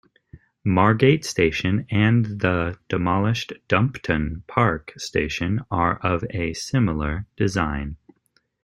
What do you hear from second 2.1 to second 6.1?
the demolished Dumpton Park station are